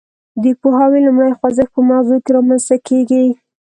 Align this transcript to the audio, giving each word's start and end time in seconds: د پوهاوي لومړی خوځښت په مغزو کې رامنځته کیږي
د 0.43 0.45
پوهاوي 0.61 0.99
لومړی 1.07 1.31
خوځښت 1.39 1.71
په 1.73 1.81
مغزو 1.89 2.17
کې 2.23 2.31
رامنځته 2.37 2.75
کیږي 2.87 3.23